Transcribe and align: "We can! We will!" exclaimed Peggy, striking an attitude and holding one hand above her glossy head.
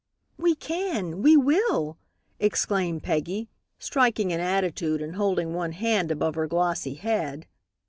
"We 0.35 0.55
can! 0.55 1.21
We 1.21 1.37
will!" 1.37 1.99
exclaimed 2.39 3.03
Peggy, 3.03 3.49
striking 3.77 4.33
an 4.33 4.39
attitude 4.39 4.99
and 4.99 5.15
holding 5.15 5.53
one 5.53 5.73
hand 5.73 6.09
above 6.09 6.33
her 6.33 6.47
glossy 6.47 6.95
head. 6.95 7.45